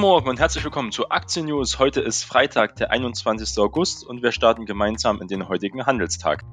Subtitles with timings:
[0.00, 1.80] Morgen und herzlich willkommen zu Aktien News.
[1.80, 3.58] Heute ist Freitag, der 21.
[3.58, 6.44] August und wir starten gemeinsam in den heutigen Handelstag.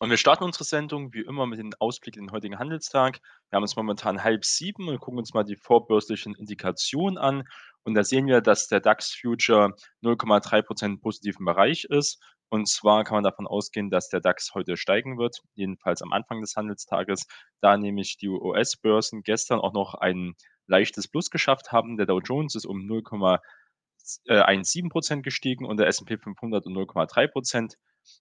[0.00, 3.20] Und wir starten unsere Sendung wie immer mit dem Ausblick in den heutigen Handelstag.
[3.50, 7.44] Wir haben uns momentan halb sieben und gucken uns mal die vorbörslichen Indikationen an.
[7.84, 12.18] Und da sehen wir, dass der DAX Future 0,3% positiven Bereich ist.
[12.48, 16.40] Und zwar kann man davon ausgehen, dass der DAX heute steigen wird, jedenfalls am Anfang
[16.40, 17.26] des Handelstages,
[17.60, 20.34] da nämlich die US-Börsen gestern auch noch ein
[20.66, 21.96] leichtes Plus geschafft haben.
[21.96, 27.76] Der Dow Jones ist um 0,17 Prozent gestiegen und der S&P 500 um 0,3 Prozent.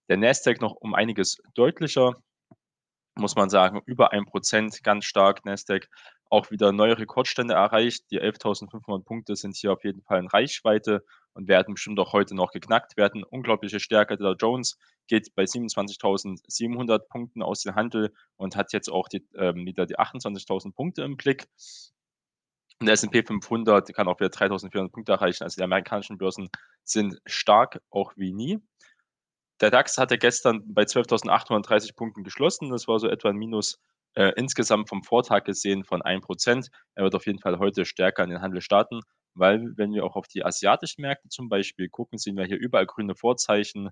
[0.10, 2.16] Der Nasdaq noch um einiges deutlicher,
[3.16, 5.88] muss man sagen, über 1 Prozent, ganz stark Nasdaq
[6.30, 8.06] auch wieder neue Rekordstände erreicht.
[8.12, 11.04] Die 11.500 Punkte sind hier auf jeden Fall in Reichweite
[11.34, 13.24] und werden bestimmt auch heute noch geknackt werden.
[13.24, 14.18] Unglaubliche Stärke.
[14.18, 19.66] Der Jones geht bei 27.700 Punkten aus dem Handel und hat jetzt auch die, ähm,
[19.66, 21.48] wieder die 28.000 Punkte im Blick.
[22.80, 25.44] Und der S&P 500 kann auch wieder 3.400 Punkte erreichen.
[25.44, 26.50] Also die amerikanischen Börsen
[26.84, 28.60] sind stark, auch wie nie.
[29.62, 32.70] Der DAX hatte gestern bei 12.830 Punkten geschlossen.
[32.72, 33.80] Das war so etwa ein Minus
[34.16, 36.70] äh, insgesamt vom Vortag gesehen von 1%.
[36.96, 39.02] Er wird auf jeden Fall heute stärker in den Handel starten,
[39.34, 42.86] weil wenn wir auch auf die asiatischen Märkte zum Beispiel gucken, sehen wir hier überall
[42.86, 43.90] grüne Vorzeichen.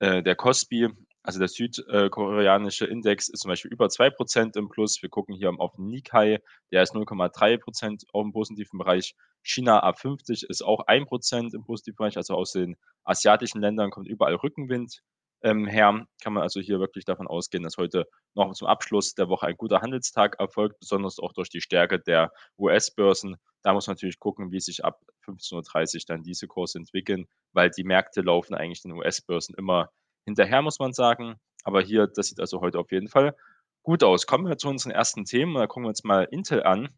[0.00, 0.88] Äh, der Kospi,
[1.22, 5.00] also der südkoreanische Index, ist zum Beispiel über 2% im Plus.
[5.00, 6.40] Wir gucken hier auf den Nikkei,
[6.72, 9.14] der ist 0,3% auf dem positiven Bereich.
[9.44, 14.34] China A50 ist auch 1% im positiven Bereich, also aus den asiatischen Ländern kommt überall
[14.34, 15.02] Rückenwind
[15.42, 19.28] ähm, her kann man also hier wirklich davon ausgehen, dass heute noch zum Abschluss der
[19.28, 23.36] Woche ein guter Handelstag erfolgt, besonders auch durch die Stärke der US-Börsen.
[23.62, 27.70] Da muss man natürlich gucken, wie sich ab 15.30 Uhr dann diese Kurse entwickeln, weil
[27.70, 29.90] die Märkte laufen eigentlich den US-Börsen immer
[30.24, 31.36] hinterher, muss man sagen.
[31.64, 33.36] Aber hier, das sieht also heute auf jeden Fall
[33.82, 34.26] gut aus.
[34.26, 35.54] Kommen wir zu unseren ersten Themen.
[35.54, 36.88] Da gucken wir uns mal Intel an.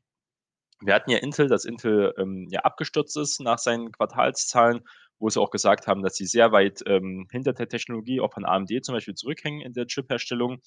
[0.81, 4.85] Wir hatten ja Intel, dass Intel ähm, ja abgestürzt ist nach seinen Quartalszahlen
[5.24, 8.45] wo sie auch gesagt haben, dass sie sehr weit ähm, hinter der Technologie auch von
[8.45, 10.61] AMD zum Beispiel zurückhängen in der Chip-Herstellung.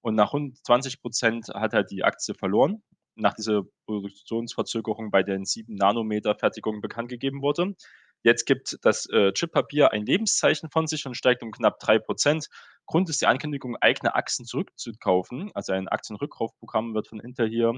[0.00, 2.82] Und nach rund 20 Prozent hat halt die Aktie verloren,
[3.14, 7.76] nach dieser Produktionsverzögerung bei den 7-Nanometer-Fertigungen bekannt gegeben wurde.
[8.24, 12.48] Jetzt gibt das äh, Chippapier ein Lebenszeichen von sich und steigt um knapp 3%.
[12.86, 15.52] Grund ist die Ankündigung, eigene Aktien zurückzukaufen.
[15.54, 17.72] Also ein Aktienrückkaufprogramm wird von Intel hier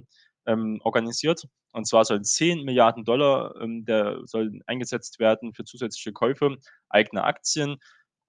[0.47, 1.47] ähm, organisiert.
[1.75, 6.57] Und zwar sollen 10 Milliarden Dollar ähm, der sollen eingesetzt werden für zusätzliche Käufe
[6.89, 7.79] eigener Aktien.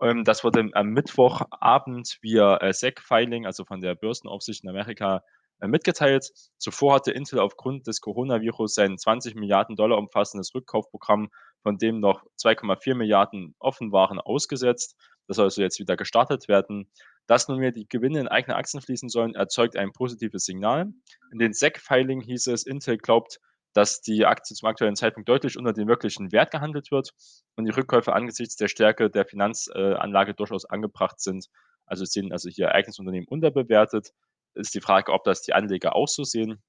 [0.02, 5.22] Ähm, das wurde am Mittwochabend via äh, SEC-Filing, also von der Börsenaufsicht in Amerika,
[5.60, 6.32] äh, mitgeteilt.
[6.58, 11.30] Zuvor hatte Intel aufgrund des Coronavirus sein 20 Milliarden Dollar umfassendes Rückkaufprogramm,
[11.62, 14.96] von dem noch 2,4 Milliarden offen waren, ausgesetzt.
[15.28, 16.90] Das soll also jetzt wieder gestartet werden.
[17.28, 20.92] Dass nunmehr die Gewinne in eigene Aktien fließen sollen, erzeugt ein positives Signal.
[21.32, 23.40] In den SEC-Filing hieß es, Intel glaubt,
[23.74, 27.12] dass die Aktie zum aktuellen Zeitpunkt deutlich unter dem wirklichen Wert gehandelt wird
[27.56, 31.48] und die Rückkäufe angesichts der Stärke der Finanzanlage durchaus angebracht sind.
[31.86, 34.12] Also sind also hier Ereignisunternehmen unterbewertet.
[34.54, 36.64] Ist die Frage, ob das die Anleger auch so sehen.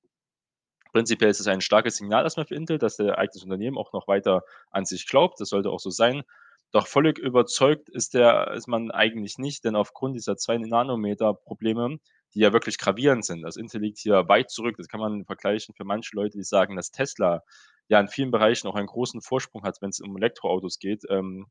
[0.93, 4.43] Prinzipiell ist es ein starkes Signal erstmal für Intel, dass der Ereignisunternehmen auch noch weiter
[4.71, 5.41] an sich glaubt.
[5.41, 6.23] Das sollte auch so sein.
[6.73, 11.99] Doch völlig überzeugt ist, der, ist man eigentlich nicht, denn aufgrund dieser 2 Nanometer Probleme,
[12.35, 14.77] die ja wirklich gravierend sind, das Intel liegt hier weit zurück.
[14.77, 17.43] Das kann man vergleichen für manche Leute, die sagen, dass Tesla
[17.89, 21.47] ja in vielen Bereichen auch einen großen Vorsprung hat, wenn es um Elektroautos geht, ähm,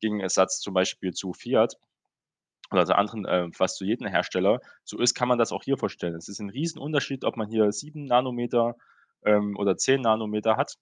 [0.00, 1.74] gegen Ersatz zum Beispiel zu Fiat
[2.70, 4.60] oder zu anderen, äh, fast zu jedem Hersteller.
[4.84, 6.14] So ist, kann man das auch hier vorstellen.
[6.14, 8.76] Es ist ein Riesenunterschied, ob man hier 7 Nanometer
[9.24, 10.74] ähm, oder 10 Nanometer hat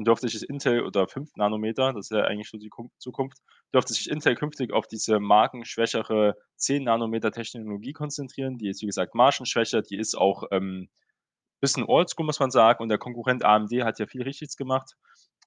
[0.00, 3.36] und dürfte sich Intel oder 5 Nanometer, das ist ja eigentlich so die Zukunft,
[3.74, 8.56] dürfte sich Intel künftig auf diese markenschwächere 10 Nanometer Technologie konzentrieren.
[8.56, 10.88] Die ist, wie gesagt, margenschwächer, die ist auch ähm,
[11.60, 12.82] bisschen oldschool, muss man sagen.
[12.82, 14.94] Und der Konkurrent AMD hat ja viel Richtiges gemacht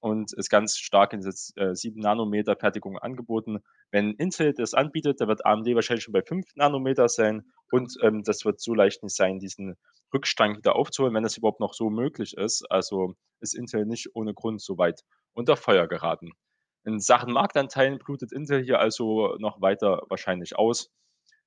[0.00, 3.58] und ist ganz stark in dieser äh, 7 Nanometer Fertigung angeboten.
[3.90, 8.22] Wenn Intel das anbietet, dann wird AMD wahrscheinlich schon bei 5 Nanometer sein und ähm,
[8.22, 9.74] das wird so leicht nicht sein, diesen
[10.14, 12.64] Rückstand wieder aufzuholen, wenn das überhaupt noch so möglich ist.
[12.70, 15.02] Also ist Intel nicht ohne Grund so weit
[15.34, 16.32] unter Feuer geraten.
[16.84, 20.90] In Sachen Marktanteilen blutet Intel hier also noch weiter wahrscheinlich aus.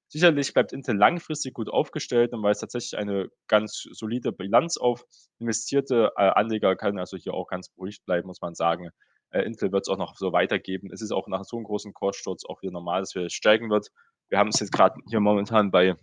[0.09, 5.03] Sicherlich bleibt Intel langfristig gut aufgestellt und weist tatsächlich eine ganz solide Bilanz auf.
[5.39, 8.89] Investierte äh, Anleger können also hier auch ganz beruhigt bleiben, muss man sagen.
[9.31, 10.89] Äh, Intel wird es auch noch so weitergeben.
[10.91, 13.89] Es ist auch nach so einem großen Kurssturz auch wieder normal, dass wir steigen wird.
[14.29, 15.95] Wir haben es jetzt gerade hier momentan bei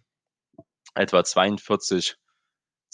[0.94, 2.16] etwa 42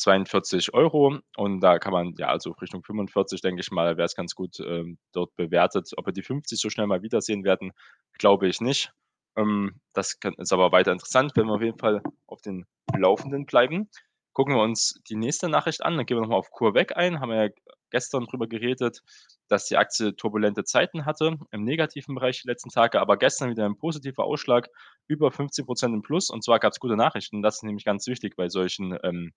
[0.01, 4.15] 42 Euro und da kann man ja also Richtung 45, denke ich mal, wäre es
[4.15, 5.91] ganz gut ähm, dort bewertet.
[5.97, 7.73] Ob wir die 50 so schnell mal wiedersehen werden,
[8.19, 8.93] glaube ich nicht.
[9.37, 12.67] Ähm, das ist aber weiter interessant, wenn wir auf jeden Fall auf den
[12.97, 13.91] Laufenden bleiben.
[14.33, 17.21] Gucken wir uns die nächste Nachricht an, dann gehen wir noch mal auf CureVac ein.
[17.21, 17.51] Haben wir ja
[17.91, 19.01] gestern drüber geredet,
[19.49, 23.67] dass die Aktie turbulente Zeiten hatte im negativen Bereich die letzten Tage, aber gestern wieder
[23.67, 24.69] ein positiver Ausschlag,
[25.09, 26.31] über 15% im Plus.
[26.31, 27.43] Und zwar gab es gute Nachrichten.
[27.43, 29.33] Das ist nämlich ganz wichtig bei solchen ähm,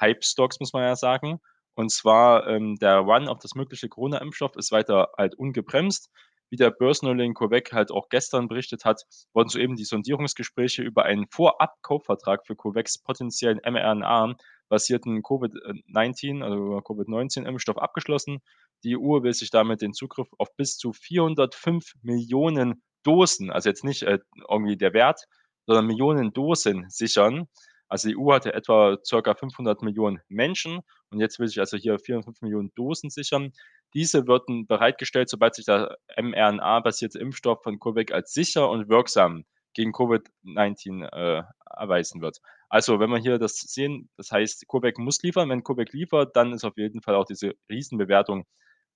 [0.00, 1.40] Hype-Stocks, muss man ja sagen.
[1.74, 6.10] Und zwar ähm, der Run auf das mögliche Corona-Impfstoff ist weiter halt ungebremst.
[6.50, 11.28] Wie der Börsennoling CureVac halt auch gestern berichtet hat, wurden soeben die Sondierungsgespräche über einen
[11.30, 18.40] Vorab-Kaufvertrag für CureVacs potenziellen mRNA-basierten Covid-19, also Covid-19-Impfstoff abgeschlossen.
[18.82, 23.84] Die EU will sich damit den Zugriff auf bis zu 405 Millionen Dosen, also jetzt
[23.84, 24.18] nicht äh,
[24.48, 25.22] irgendwie der Wert,
[25.66, 27.48] sondern Millionen Dosen sichern.
[27.90, 29.34] Also die EU hatte etwa ca.
[29.34, 33.52] 500 Millionen Menschen und jetzt will sich also hier 405 Millionen Dosen sichern.
[33.94, 39.44] Diese würden bereitgestellt, sobald sich der mRNA-basierte Impfstoff von CureVac als sicher und wirksam
[39.74, 42.38] gegen Covid-19 äh, erweisen wird.
[42.68, 45.48] Also wenn wir hier das sehen, das heißt, CureVac muss liefern.
[45.48, 48.46] Wenn CureVac liefert, dann ist auf jeden Fall auch diese Riesenbewertung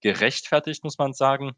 [0.00, 1.52] gerechtfertigt, muss man sagen.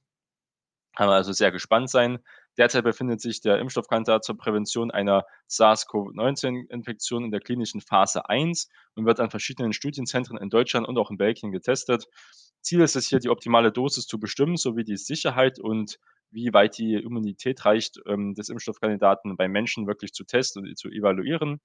[0.96, 2.18] Kann man also sehr gespannt sein.
[2.58, 9.04] Derzeit befindet sich der Impfstoffkandidat zur Prävention einer SARS-CoV-19-Infektion in der klinischen Phase 1 und
[9.04, 12.06] wird an verschiedenen Studienzentren in Deutschland und auch in Belgien getestet.
[12.62, 15.98] Ziel ist es hier, die optimale Dosis zu bestimmen, sowie die Sicherheit und
[16.30, 20.88] wie weit die Immunität reicht, ähm, des Impfstoffkandidaten bei Menschen wirklich zu testen und zu
[20.88, 21.60] evaluieren.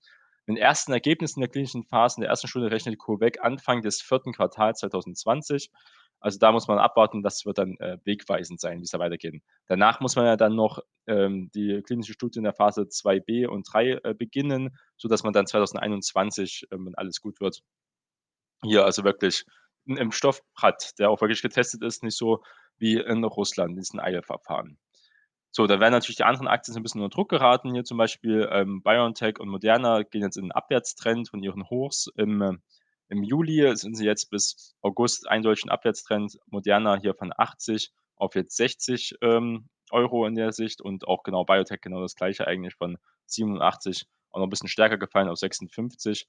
[0.46, 4.02] Mit den ersten Ergebnissen der klinischen Phase in der ersten Stunde rechnet CureVac Anfang des
[4.02, 5.72] vierten Quartals 2020.
[6.22, 9.42] Also da muss man abwarten, das wird dann äh, wegweisend sein, wie es da weitergeht.
[9.66, 13.68] Danach muss man ja dann noch ähm, die klinische Studie in der Phase 2b und
[13.72, 17.64] 3 äh, beginnen, sodass man dann 2021, äh, wenn alles gut wird,
[18.64, 19.46] hier also wirklich
[19.88, 22.44] einen Impfstoff hat, der auch wirklich getestet ist, nicht so
[22.78, 24.78] wie in Russland, diesen Eilverfahren.
[25.50, 27.74] So, da werden natürlich die anderen Aktien ein bisschen unter Druck geraten.
[27.74, 32.08] Hier zum Beispiel ähm, BioNTech und Moderna gehen jetzt in einen Abwärtstrend von ihren Hochs
[32.16, 32.62] im
[33.12, 36.40] im Juli sind sie jetzt bis August eindeutig ein Abwärtstrend.
[36.48, 41.44] Moderna hier von 80 auf jetzt 60 ähm, Euro in der Sicht und auch genau
[41.44, 46.26] Biotech genau das gleiche eigentlich von 87 auch noch ein bisschen stärker gefallen auf 56.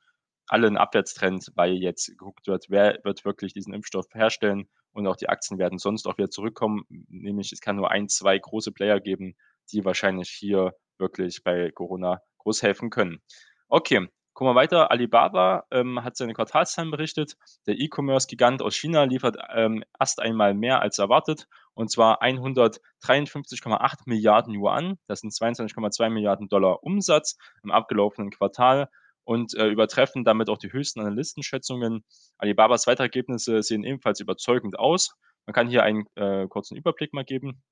[0.48, 5.16] Alle ein Abwärtstrend, weil jetzt geguckt wird, wer wird wirklich diesen Impfstoff herstellen und auch
[5.16, 6.82] die Aktien werden sonst auch wieder zurückkommen.
[6.88, 9.36] Nämlich es kann nur ein, zwei große Player geben,
[9.70, 13.22] die wahrscheinlich hier wirklich bei Corona groß helfen können.
[13.68, 14.08] Okay,
[14.42, 14.90] Gucken wir weiter.
[14.90, 17.36] Alibaba ähm, hat seine Quartalszahlen berichtet.
[17.68, 24.52] Der E-Commerce-Gigant aus China liefert ähm, erst einmal mehr als erwartet, und zwar 153,8 Milliarden
[24.52, 24.98] Yuan.
[25.06, 28.88] Das sind 22,2 Milliarden Dollar Umsatz im abgelaufenen Quartal
[29.22, 32.02] und äh, übertreffen damit auch die höchsten Analystenschätzungen.
[32.36, 35.14] Alibabas weitere Ergebnisse sehen ebenfalls überzeugend aus.
[35.46, 37.62] Man kann hier einen äh, kurzen Überblick mal geben.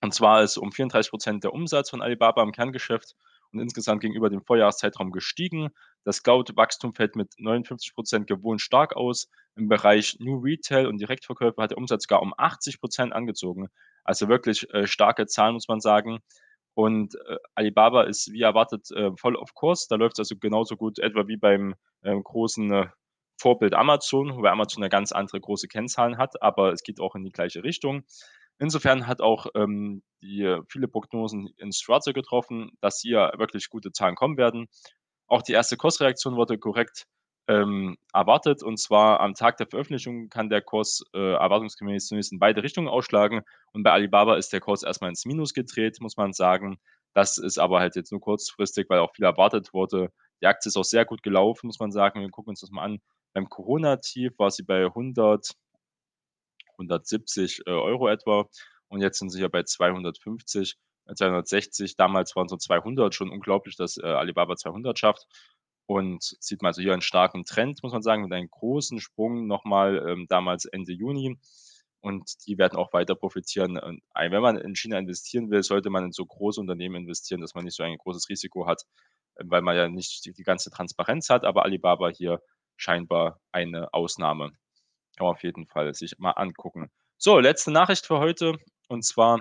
[0.00, 3.14] Und zwar ist um 34 Prozent der Umsatz von Alibaba im Kerngeschäft
[3.52, 5.70] und insgesamt gegenüber dem Vorjahreszeitraum gestiegen.
[6.04, 9.28] Das Cloud-Wachstum fällt mit 59 Prozent gewohnt stark aus.
[9.54, 13.68] Im Bereich New Retail und Direktverkäufe hat der Umsatz gar um 80 Prozent angezogen.
[14.04, 16.20] Also wirklich äh, starke Zahlen, muss man sagen.
[16.74, 19.86] Und äh, Alibaba ist wie erwartet äh, voll auf Kurs.
[19.88, 22.86] Da läuft es also genauso gut, etwa wie beim äh, großen äh,
[23.38, 27.24] Vorbild Amazon, wobei Amazon eine ganz andere große Kennzahlen hat, aber es geht auch in
[27.24, 28.04] die gleiche Richtung.
[28.62, 34.14] Insofern hat auch ähm, die viele Prognosen ins Schwarze getroffen, dass hier wirklich gute Zahlen
[34.14, 34.68] kommen werden.
[35.26, 37.08] Auch die erste Kursreaktion wurde korrekt
[37.48, 38.62] ähm, erwartet.
[38.62, 42.86] Und zwar am Tag der Veröffentlichung kann der Kurs äh, erwartungsgemäß zunächst in beide Richtungen
[42.86, 43.42] ausschlagen.
[43.72, 46.78] Und bei Alibaba ist der Kurs erstmal ins Minus gedreht, muss man sagen.
[47.14, 50.12] Das ist aber halt jetzt nur kurzfristig, weil auch viel erwartet wurde.
[50.40, 52.20] Die Aktie ist auch sehr gut gelaufen, muss man sagen.
[52.20, 53.00] Wir gucken uns das mal an.
[53.32, 55.50] Beim Corona-Tief war sie bei 100
[56.82, 58.48] 170 äh, Euro etwa
[58.92, 60.76] und jetzt sind sie ja bei 250,
[61.16, 61.92] 260.
[61.92, 65.26] Äh, Damals waren so 200 schon unglaublich, dass äh, Alibaba 200 schafft.
[65.86, 69.46] Und sieht man also hier einen starken Trend, muss man sagen, mit einem großen Sprung
[69.46, 71.38] nochmal ähm, damals Ende Juni.
[72.02, 73.78] Und die werden auch weiter profitieren.
[73.78, 77.54] Und wenn man in China investieren will, sollte man in so große Unternehmen investieren, dass
[77.54, 78.82] man nicht so ein großes Risiko hat,
[79.36, 81.44] weil man ja nicht die, die ganze Transparenz hat.
[81.44, 82.42] Aber Alibaba hier
[82.76, 84.52] scheinbar eine Ausnahme.
[85.18, 86.90] Man auf jeden Fall sich mal angucken.
[87.18, 88.54] So, letzte Nachricht für heute.
[88.88, 89.40] Und zwar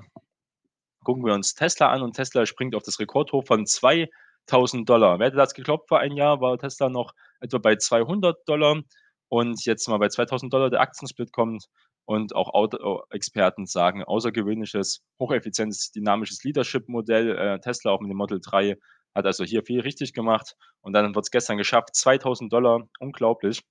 [1.03, 5.19] gucken wir uns Tesla an und Tesla springt auf das Rekordhoch von 2000 Dollar.
[5.19, 8.81] Wer hätte das geglaubt vor einem Jahr, war Tesla noch etwa bei 200 Dollar
[9.29, 11.65] und jetzt mal bei 2000 Dollar der Aktiensplit kommt
[12.05, 17.37] und auch Auto-Experten sagen, außergewöhnliches, hocheffizientes, dynamisches Leadership-Modell.
[17.37, 18.75] Äh, Tesla auch mit dem Model 3
[19.15, 23.63] hat also hier viel richtig gemacht und dann wird es gestern geschafft, 2000 Dollar, unglaublich.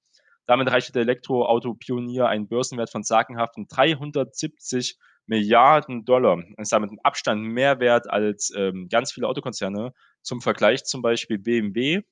[0.50, 6.32] Damit erreichte der Elektroauto-Pionier einen Börsenwert von sagenhaften 370 Milliarden Dollar.
[6.32, 9.94] und ist damit im Abstand mehr wert als ähm, ganz viele Autokonzerne.
[10.22, 12.02] Zum Vergleich zum Beispiel BMW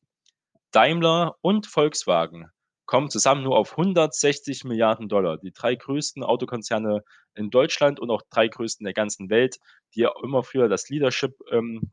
[0.70, 2.46] Daimler und Volkswagen
[2.86, 5.38] kommen zusammen nur auf 160 Milliarden Dollar.
[5.38, 7.02] Die drei größten Autokonzerne
[7.34, 9.58] in Deutschland und auch drei größten der ganzen Welt,
[9.96, 11.90] die ja immer früher das Leadership ähm,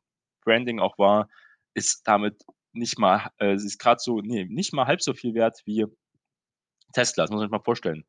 [0.80, 1.28] auch war,
[1.74, 5.64] ist damit nicht mal, äh, ist gerade so, nee, nicht mal halb so viel wert
[5.66, 5.88] wie
[6.96, 7.24] Tesla.
[7.24, 8.06] Das muss man sich mal vorstellen.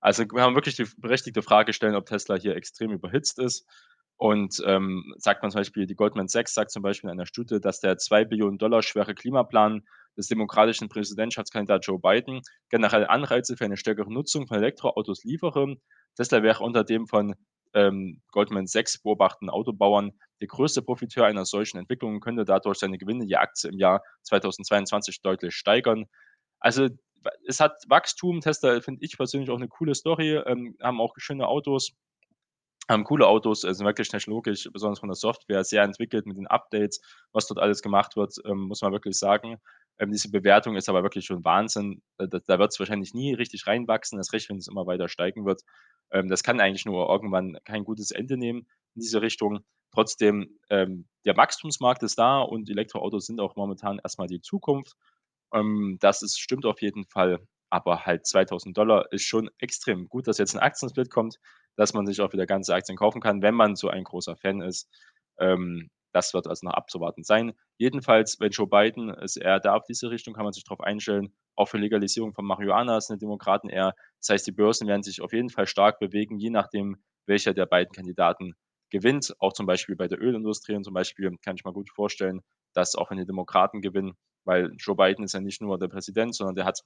[0.00, 3.66] Also wir haben wirklich die berechtigte Frage stellen, ob Tesla hier extrem überhitzt ist.
[4.16, 7.58] Und ähm, sagt man zum Beispiel, die Goldman Sachs sagt zum Beispiel in einer Studie,
[7.58, 9.82] dass der 2 Billionen Dollar schwere Klimaplan
[10.16, 15.76] des demokratischen Präsidentschaftskandidaten Joe Biden generell Anreize für eine stärkere Nutzung von Elektroautos liefere.
[16.16, 17.34] Tesla wäre unter dem von
[17.72, 22.98] ähm, Goldman Sachs beobachteten Autobauern der größte Profiteur einer solchen Entwicklung und könnte dadurch seine
[22.98, 26.06] Gewinne je Aktie im Jahr 2022 deutlich steigern.
[26.58, 26.88] Also
[27.46, 28.40] es hat Wachstum.
[28.40, 31.92] Tesla finde ich persönlich auch eine coole Story, ähm, haben auch schöne Autos,
[32.88, 36.46] haben coole Autos, äh, sind wirklich technologisch, besonders von der Software, sehr entwickelt mit den
[36.46, 37.00] Updates,
[37.32, 39.58] was dort alles gemacht wird, ähm, muss man wirklich sagen.
[39.98, 42.02] Ähm, diese Bewertung ist aber wirklich schon Wahnsinn.
[42.18, 45.08] Äh, da, da wird es wahrscheinlich nie richtig reinwachsen, das recht, wenn es immer weiter
[45.08, 45.62] steigen wird.
[46.10, 49.60] Ähm, das kann eigentlich nur irgendwann kein gutes Ende nehmen in diese Richtung.
[49.92, 54.94] Trotzdem, ähm, der Wachstumsmarkt ist da und Elektroautos sind auch momentan erstmal die Zukunft.
[55.54, 57.38] Ähm, das ist, stimmt auf jeden Fall.
[57.70, 61.38] Aber halt 2000 Dollar ist schon extrem gut, dass jetzt ein Aktiensplit kommt
[61.76, 64.60] dass man sich auch wieder ganze Aktien kaufen kann, wenn man so ein großer Fan
[64.60, 64.88] ist.
[65.38, 67.52] Ähm, das wird also noch abzuwarten sein.
[67.78, 71.32] Jedenfalls, wenn Joe Biden ist eher da auf diese Richtung, kann man sich darauf einstellen.
[71.56, 73.94] Auch für Legalisierung von Marihuana sind die Demokraten eher.
[74.18, 77.66] Das heißt, die Börsen werden sich auf jeden Fall stark bewegen, je nachdem, welcher der
[77.66, 78.54] beiden Kandidaten
[78.90, 79.34] gewinnt.
[79.38, 82.40] Auch zum Beispiel bei der Ölindustrie und zum Beispiel kann ich mal gut vorstellen,
[82.74, 86.34] dass auch wenn die Demokraten gewinnen, weil Joe Biden ist ja nicht nur der Präsident,
[86.34, 86.82] sondern der hat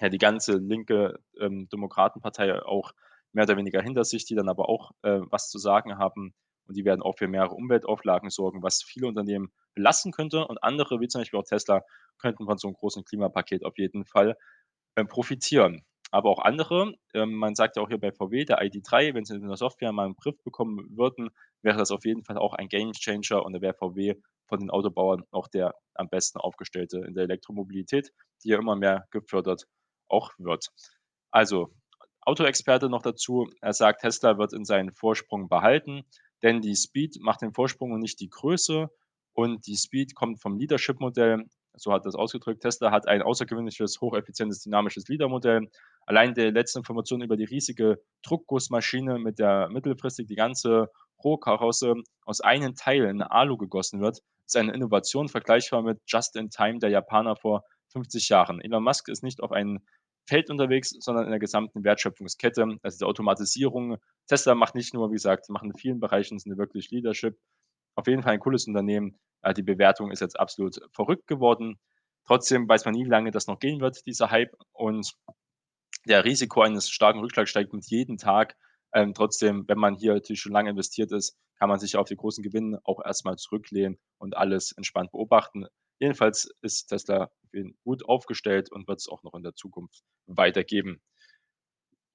[0.00, 2.92] ja die ganze linke ähm, Demokratenpartei auch
[3.32, 6.34] mehr oder weniger hinter sich, die dann aber auch äh, was zu sagen haben.
[6.66, 10.46] Und die werden auch für mehrere Umweltauflagen sorgen, was viele Unternehmen belasten könnte.
[10.46, 11.82] Und andere, wie zum Beispiel auch Tesla,
[12.18, 14.36] könnten von so einem großen Klimapaket auf jeden Fall
[14.94, 15.84] äh, profitieren.
[16.10, 19.34] Aber auch andere, äh, man sagt ja auch hier bei VW, der ID3, wenn sie
[19.34, 21.30] in der Software mal einen Griff bekommen würden,
[21.62, 24.16] wäre das auf jeden Fall auch ein Game Changer und da wäre VW
[24.52, 28.12] von den Autobauern auch der am besten aufgestellte in der Elektromobilität,
[28.44, 29.64] die ja immer mehr gefördert
[30.08, 30.68] auch wird.
[31.30, 31.72] Also
[32.20, 33.48] Autoexperte noch dazu.
[33.62, 36.02] Er sagt, Tesla wird in seinen Vorsprung behalten,
[36.42, 38.90] denn die Speed macht den Vorsprung und nicht die Größe.
[39.32, 41.46] Und die Speed kommt vom Leadership-Modell.
[41.74, 42.60] So hat das ausgedrückt.
[42.60, 45.70] Tesla hat ein außergewöhnliches, hocheffizientes, dynamisches Leader-Modell.
[46.04, 50.90] Allein die letzte Information über die riesige Druckgussmaschine, mit der mittelfristig die ganze
[51.24, 51.94] Rohkarosse
[52.24, 54.20] aus einem Teil in Alu gegossen wird,
[54.54, 58.60] ist eine Innovation vergleichbar mit Just in Time der Japaner vor 50 Jahren.
[58.60, 59.86] Elon Musk ist nicht auf einen
[60.26, 62.78] Feld unterwegs, sondern in der gesamten Wertschöpfungskette.
[62.82, 63.96] Also die Automatisierung.
[64.28, 67.38] Tesla macht nicht nur, wie gesagt, machen in vielen Bereichen sind wirklich Leadership.
[67.94, 69.18] Auf jeden Fall ein cooles Unternehmen.
[69.56, 71.78] Die Bewertung ist jetzt absolut verrückt geworden.
[72.24, 74.54] Trotzdem weiß man nie, wie lange das noch gehen wird, dieser Hype.
[74.72, 75.14] Und
[76.06, 78.56] der Risiko eines starken Rückschlags steigt mit jedem Tag.
[78.94, 82.16] Ähm, trotzdem, wenn man hier natürlich schon lange investiert ist, kann man sich auf die
[82.16, 85.66] großen Gewinne auch erstmal zurücklehnen und alles entspannt beobachten.
[85.98, 87.30] Jedenfalls ist Tesla
[87.84, 91.00] gut aufgestellt und wird es auch noch in der Zukunft weitergeben.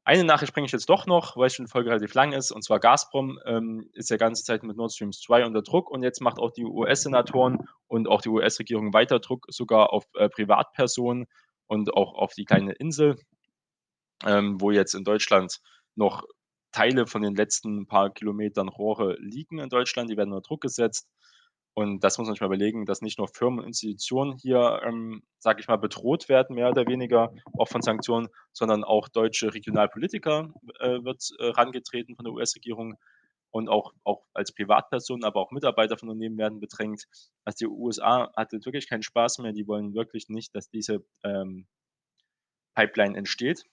[0.03, 2.63] Eine Nachricht bringe ich jetzt doch noch, weil schon die Folge relativ lang ist, und
[2.63, 6.21] zwar Gazprom ähm, ist ja ganze Zeit mit Nord Stream 2 unter Druck und jetzt
[6.21, 11.27] macht auch die US-Senatoren und auch die US-Regierung weiter Druck sogar auf äh, Privatpersonen
[11.67, 13.19] und auch auf die kleine Insel,
[14.25, 15.59] ähm, wo jetzt in Deutschland
[15.95, 16.23] noch
[16.77, 21.09] Teile von den letzten paar Kilometern Rohre liegen in Deutschland, die werden unter Druck gesetzt.
[21.73, 25.23] Und das muss man sich mal überlegen, dass nicht nur Firmen und Institutionen hier, ähm,
[25.39, 30.53] sage ich mal, bedroht werden, mehr oder weniger, auch von Sanktionen, sondern auch deutsche Regionalpolitiker
[30.79, 32.95] äh, wird äh, rangetreten von der US-Regierung
[33.49, 37.05] und auch, auch als Privatpersonen, aber auch Mitarbeiter von Unternehmen werden bedrängt.
[37.43, 41.65] Also die USA hatte wirklich keinen Spaß mehr, die wollen wirklich nicht, dass diese ähm,
[42.75, 43.65] Pipeline entsteht.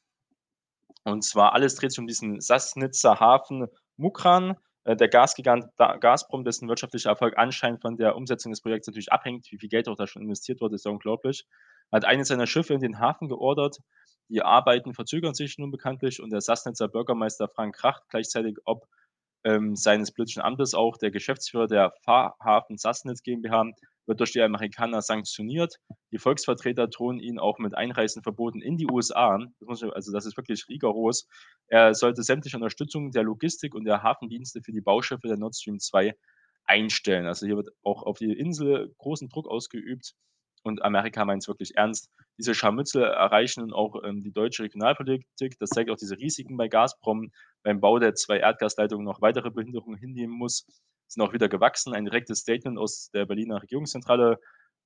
[1.04, 6.68] Und zwar alles dreht sich um diesen Sassnitzer Hafen Mukran, äh, der Gasgigant Gazprom, dessen
[6.68, 10.06] wirtschaftlicher Erfolg anscheinend von der Umsetzung des Projekts natürlich abhängt, wie viel Geld auch da
[10.06, 11.46] schon investiert wurde, ist ja unglaublich,
[11.92, 13.78] hat eines seiner Schiffe in den Hafen geordert.
[14.28, 18.86] Die Arbeiten verzögern sich nun bekanntlich und der Sassnitzer Bürgermeister Frank Kracht gleichzeitig ob
[19.44, 23.70] ähm, seines politischen Amtes auch der Geschäftsführer der Fahrhafen Sassnitz GmbH
[24.06, 25.76] wird durch die Amerikaner sanktioniert.
[26.12, 29.38] Die Volksvertreter drohen ihn auch mit Einreisenverboten in die USA.
[29.60, 31.26] Das ich, also das ist wirklich rigoros.
[31.68, 35.78] Er sollte sämtliche Unterstützung der Logistik und der Hafendienste für die Bauschiffe der Nord Stream
[35.78, 36.14] 2
[36.66, 37.26] einstellen.
[37.26, 40.14] Also hier wird auch auf die Insel großen Druck ausgeübt
[40.64, 42.10] und Amerika meint es wirklich ernst.
[42.38, 45.58] Diese Scharmützel erreichen nun auch ähm, die deutsche Regionalpolitik.
[45.58, 47.30] Das zeigt auch diese Risiken bei Gazprom
[47.62, 50.66] beim Bau der zwei Erdgasleitungen noch weitere Behinderungen hinnehmen muss
[51.08, 51.94] sind auch wieder gewachsen.
[51.94, 54.38] Ein direktes Statement aus der Berliner Regierungszentrale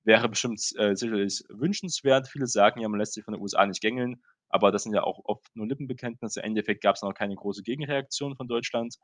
[0.03, 2.27] wäre bestimmt äh, sicherlich wünschenswert.
[2.27, 5.03] Viele sagen ja, man lässt sich von den USA nicht gängeln, aber das sind ja
[5.03, 6.39] auch oft nur Lippenbekenntnisse.
[6.39, 8.95] Im Endeffekt gab's noch keine große Gegenreaktion von Deutschland.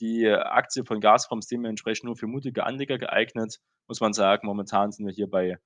[0.00, 4.46] Die Aktie von Gazprom ist dementsprechend nur für mutige Anleger geeignet, muss man sagen.
[4.46, 5.58] Momentan sind wir hier bei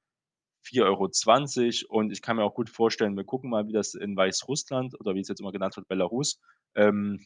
[0.64, 4.17] 4,20 € und ich kann mir auch gut vorstellen, wir gucken mal, wie das in
[4.17, 6.40] Weißrussland oder wie es jetzt immer genannt wird, Belarus,
[6.75, 7.21] ähm,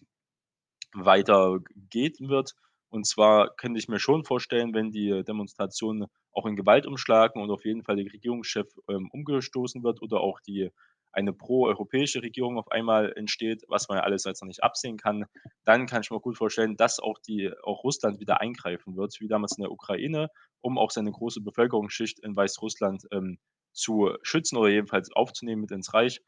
[0.92, 2.54] weitergehen wird.
[2.88, 7.50] Und zwar könnte ich mir schon vorstellen, wenn die Demonstrationen auch in Gewalt umschlagen und
[7.50, 10.70] auf jeden Fall der Regierungschef, ähm, umgestoßen wird oder auch die
[11.14, 15.26] eine proeuropäische Regierung auf einmal entsteht, was man ja alles jetzt noch nicht absehen kann,
[15.64, 19.28] dann kann ich mir gut vorstellen, dass auch die auch Russland wieder eingreifen wird, wie
[19.28, 20.28] damals in der Ukraine,
[20.64, 23.38] um auch seine große Bevölkerungsschicht in Weißrussland, ähm,
[23.74, 26.20] zu schützen oder jedenfalls aufzunehmen mit ins Reich,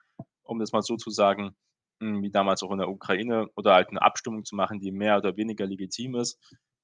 [0.44, 1.56] um das mal so zu sagen,
[2.02, 5.18] hm, wie damals auch in der Ukraine oder halt 'ne Abstimmung zu machen, die mehr
[5.18, 6.38] oder weniger legitim ist.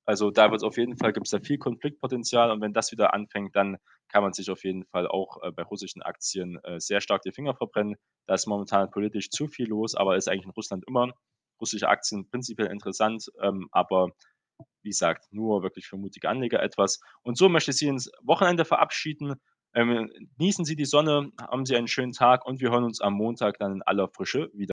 [0.07, 3.55] Also, da wird's auf jeden Fall gibt's da viel Konfliktpotenzial und wenn das wieder anfängt,
[3.57, 3.79] dann
[4.09, 7.33] kann man sich auf jeden Fall auch, äh, bei russischen Aktien, äh, sehr stark die
[7.33, 7.97] Finger verbrennen.
[8.27, 11.13] Da ist momentan politisch zu viel los, aber ist eigentlich in Russland immer.
[11.61, 14.11] Russische Aktien prinzipiell interessant, ähm, aber
[14.83, 17.01] wie gesagt, nur wirklich für mutige Anleger etwas.
[17.23, 19.35] Und so möchte ich Sie ins Wochenende verabschieden.
[19.75, 23.15] Ähm, genießen Sie die Sonne, haben Sie einen schönen Tag und wir hören uns am
[23.15, 24.61] Montag dann in aller Frische wieder.